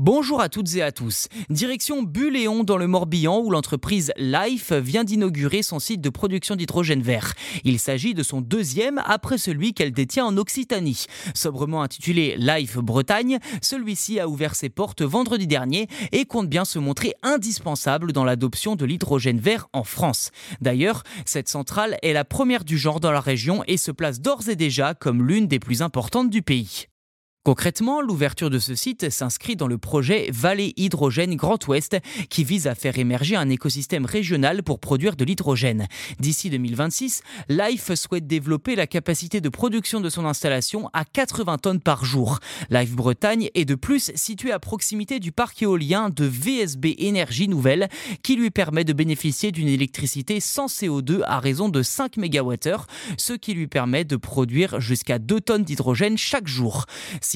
Bonjour 0.00 0.40
à 0.40 0.48
toutes 0.48 0.76
et 0.76 0.82
à 0.82 0.92
tous. 0.92 1.26
Direction 1.50 2.04
Buléon 2.04 2.62
dans 2.62 2.76
le 2.76 2.86
Morbihan 2.86 3.40
où 3.40 3.50
l'entreprise 3.50 4.12
Life 4.16 4.70
vient 4.70 5.02
d'inaugurer 5.02 5.62
son 5.64 5.80
site 5.80 6.00
de 6.00 6.08
production 6.08 6.54
d'hydrogène 6.54 7.02
vert. 7.02 7.34
Il 7.64 7.80
s'agit 7.80 8.14
de 8.14 8.22
son 8.22 8.40
deuxième 8.40 9.02
après 9.04 9.38
celui 9.38 9.74
qu'elle 9.74 9.90
détient 9.90 10.26
en 10.26 10.36
Occitanie. 10.36 11.06
Sobrement 11.34 11.82
intitulé 11.82 12.36
Life 12.38 12.76
Bretagne, 12.76 13.40
celui-ci 13.60 14.20
a 14.20 14.28
ouvert 14.28 14.54
ses 14.54 14.68
portes 14.68 15.02
vendredi 15.02 15.48
dernier 15.48 15.88
et 16.12 16.26
compte 16.26 16.48
bien 16.48 16.64
se 16.64 16.78
montrer 16.78 17.14
indispensable 17.24 18.12
dans 18.12 18.22
l'adoption 18.22 18.76
de 18.76 18.84
l'hydrogène 18.84 19.40
vert 19.40 19.66
en 19.72 19.82
France. 19.82 20.30
D'ailleurs, 20.60 21.02
cette 21.24 21.48
centrale 21.48 21.98
est 22.04 22.12
la 22.12 22.24
première 22.24 22.62
du 22.62 22.78
genre 22.78 23.00
dans 23.00 23.10
la 23.10 23.20
région 23.20 23.64
et 23.66 23.76
se 23.76 23.90
place 23.90 24.20
d'ores 24.20 24.48
et 24.48 24.54
déjà 24.54 24.94
comme 24.94 25.26
l'une 25.26 25.48
des 25.48 25.58
plus 25.58 25.82
importantes 25.82 26.30
du 26.30 26.42
pays. 26.42 26.86
Concrètement, 27.48 28.02
l'ouverture 28.02 28.50
de 28.50 28.58
ce 28.58 28.74
site 28.74 29.08
s'inscrit 29.08 29.56
dans 29.56 29.68
le 29.68 29.78
projet 29.78 30.28
Vallée 30.30 30.74
Hydrogène 30.76 31.34
Grand 31.34 31.66
Ouest 31.66 31.96
qui 32.28 32.44
vise 32.44 32.66
à 32.66 32.74
faire 32.74 32.98
émerger 32.98 33.36
un 33.36 33.48
écosystème 33.48 34.04
régional 34.04 34.62
pour 34.62 34.80
produire 34.80 35.16
de 35.16 35.24
l'hydrogène. 35.24 35.86
D'ici 36.20 36.50
2026, 36.50 37.22
Life 37.48 37.94
souhaite 37.94 38.26
développer 38.26 38.76
la 38.76 38.86
capacité 38.86 39.40
de 39.40 39.48
production 39.48 40.02
de 40.02 40.10
son 40.10 40.26
installation 40.26 40.90
à 40.92 41.06
80 41.06 41.56
tonnes 41.56 41.80
par 41.80 42.04
jour. 42.04 42.38
Life 42.68 42.92
Bretagne 42.92 43.48
est 43.54 43.64
de 43.64 43.76
plus 43.76 44.12
situé 44.14 44.52
à 44.52 44.58
proximité 44.58 45.18
du 45.18 45.32
parc 45.32 45.62
éolien 45.62 46.10
de 46.10 46.26
VSB 46.26 46.96
Énergie 46.98 47.48
Nouvelle 47.48 47.88
qui 48.22 48.36
lui 48.36 48.50
permet 48.50 48.84
de 48.84 48.92
bénéficier 48.92 49.52
d'une 49.52 49.68
électricité 49.68 50.40
sans 50.40 50.66
CO2 50.66 51.22
à 51.24 51.40
raison 51.40 51.70
de 51.70 51.82
5 51.82 52.18
MWh, 52.18 52.84
ce 53.16 53.32
qui 53.32 53.54
lui 53.54 53.68
permet 53.68 54.04
de 54.04 54.16
produire 54.16 54.80
jusqu'à 54.80 55.18
2 55.18 55.40
tonnes 55.40 55.64
d'hydrogène 55.64 56.18
chaque 56.18 56.46
jour. 56.46 56.84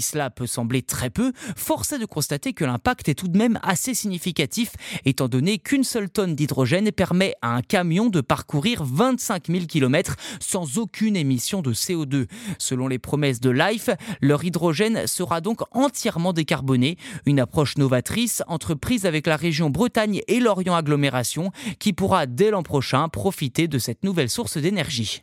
Cela 0.00 0.30
peut 0.30 0.46
sembler 0.46 0.82
très 0.82 1.10
peu, 1.10 1.32
force 1.56 1.92
est 1.92 1.98
de 1.98 2.06
constater 2.06 2.52
que 2.52 2.64
l'impact 2.64 3.08
est 3.08 3.14
tout 3.14 3.28
de 3.28 3.38
même 3.38 3.58
assez 3.62 3.94
significatif, 3.94 4.72
étant 5.04 5.28
donné 5.28 5.58
qu'une 5.58 5.84
seule 5.84 6.10
tonne 6.10 6.34
d'hydrogène 6.34 6.90
permet 6.92 7.34
à 7.42 7.54
un 7.54 7.62
camion 7.62 8.08
de 8.08 8.20
parcourir 8.20 8.84
25 8.84 9.48
000 9.48 9.66
km 9.66 10.16
sans 10.40 10.78
aucune 10.78 11.16
émission 11.16 11.62
de 11.62 11.72
CO2. 11.72 12.26
Selon 12.58 12.88
les 12.88 12.98
promesses 12.98 13.40
de 13.40 13.50
Life, 13.50 13.90
leur 14.20 14.44
hydrogène 14.44 15.06
sera 15.06 15.40
donc 15.40 15.60
entièrement 15.72 16.32
décarboné, 16.32 16.96
une 17.26 17.40
approche 17.40 17.76
novatrice 17.78 18.42
entreprise 18.46 19.06
avec 19.06 19.26
la 19.26 19.36
région 19.36 19.70
Bretagne 19.70 20.22
et 20.28 20.40
l'Orient 20.40 20.74
Agglomération 20.74 21.52
qui 21.78 21.92
pourra 21.92 22.26
dès 22.26 22.50
l'an 22.50 22.62
prochain 22.62 23.08
profiter 23.08 23.68
de 23.68 23.78
cette 23.78 24.04
nouvelle 24.04 24.30
source 24.30 24.58
d'énergie. 24.58 25.22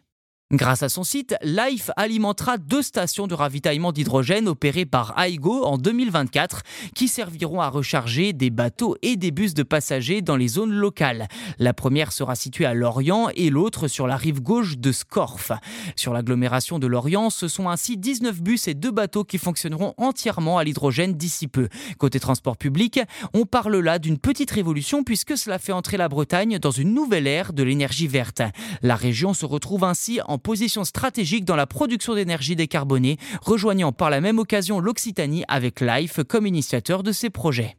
Grâce 0.51 0.83
à 0.83 0.89
son 0.89 1.03
site, 1.03 1.35
Life 1.41 1.89
alimentera 1.95 2.59
deux 2.59 2.83
stations 2.83 3.25
de 3.25 3.33
ravitaillement 3.33 3.91
d'hydrogène 3.91 4.47
opérées 4.47 4.85
par 4.85 5.19
Aigo 5.19 5.63
en 5.63 5.79
2024 5.79 6.61
qui 6.93 7.07
serviront 7.07 7.61
à 7.61 7.69
recharger 7.69 8.31
des 8.31 8.51
bateaux 8.51 8.95
et 9.01 9.15
des 9.15 9.31
bus 9.31 9.55
de 9.55 9.63
passagers 9.63 10.21
dans 10.21 10.35
les 10.35 10.47
zones 10.47 10.71
locales. 10.71 11.27
La 11.57 11.73
première 11.73 12.11
sera 12.11 12.35
située 12.35 12.65
à 12.65 12.75
Lorient 12.75 13.29
et 13.33 13.49
l'autre 13.49 13.87
sur 13.87 14.05
la 14.05 14.17
rive 14.17 14.39
gauche 14.39 14.77
de 14.77 14.91
Scorff. 14.91 15.51
Sur 15.95 16.13
l'agglomération 16.13 16.77
de 16.77 16.85
Lorient, 16.85 17.31
ce 17.31 17.47
sont 17.47 17.67
ainsi 17.67 17.97
19 17.97 18.43
bus 18.43 18.67
et 18.67 18.75
deux 18.75 18.91
bateaux 18.91 19.23
qui 19.23 19.39
fonctionneront 19.39 19.95
entièrement 19.97 20.59
à 20.59 20.63
l'hydrogène 20.63 21.13
d'ici 21.13 21.47
peu. 21.47 21.69
Côté 21.97 22.19
transport 22.19 22.57
public, 22.57 22.99
on 23.33 23.47
parle 23.47 23.77
là 23.77 23.97
d'une 23.97 24.19
petite 24.19 24.51
révolution 24.51 25.03
puisque 25.03 25.39
cela 25.39 25.57
fait 25.57 25.71
entrer 25.71 25.97
la 25.97 26.07
Bretagne 26.07 26.59
dans 26.59 26.69
une 26.69 26.93
nouvelle 26.93 27.25
ère 27.25 27.51
de 27.51 27.63
l'énergie 27.63 28.07
verte. 28.07 28.43
La 28.83 28.95
région 28.95 29.33
se 29.33 29.47
retrouve 29.47 29.83
ainsi 29.83 30.19
position 30.37 30.83
stratégique 30.83 31.45
dans 31.45 31.55
la 31.55 31.67
production 31.67 32.15
d'énergie 32.15 32.55
décarbonée, 32.55 33.17
rejoignant 33.41 33.91
par 33.91 34.09
la 34.09 34.21
même 34.21 34.39
occasion 34.39 34.79
l'Occitanie 34.79 35.43
avec 35.47 35.81
Life 35.81 36.23
comme 36.23 36.47
initiateur 36.47 37.03
de 37.03 37.11
ces 37.11 37.29
projets. 37.29 37.77